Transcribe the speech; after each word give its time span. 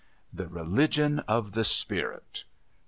The 0.33 0.47
religion 0.47 1.19
of 1.27 1.51
the 1.51 1.63
spirit! 1.63 2.45